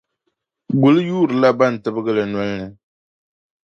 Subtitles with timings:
[0.81, 2.67] Guli yuurila bɛn tibigi li noli ni.